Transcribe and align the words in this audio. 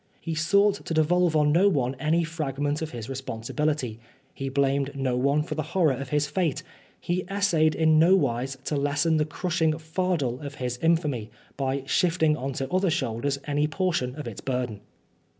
He 0.19 0.33
sought 0.33 0.83
to 0.83 0.95
devolve 0.95 1.35
on 1.35 1.51
no 1.51 1.69
one 1.69 1.93
any 1.99 2.23
fragment 2.23 2.81
of 2.81 2.89
his 2.89 3.07
responsibility, 3.07 3.99
he 4.33 4.49
blamed 4.49 4.95
no 4.95 5.15
one 5.15 5.43
for 5.43 5.53
the 5.53 5.61
horror 5.77 5.93
of 5.93 6.09
his 6.09 6.25
fate, 6.25 6.63
he 6.99 7.23
essayed 7.29 7.75
in 7.75 7.99
nowise 7.99 8.57
to 8.65 8.75
lessen 8.75 9.17
the 9.17 9.25
crushing 9.25 9.77
fardel 9.77 10.39
of 10.39 10.55
his 10.55 10.77
infamy, 10.81 11.29
by 11.55 11.83
shifting 11.85 12.35
on 12.35 12.53
to 12.53 12.71
other 12.73 12.89
shoulders 12.89 13.37
any 13.45 13.67
portion 13.67 14.15
of 14.15 14.27
its 14.27 14.41
burden. 14.41 14.79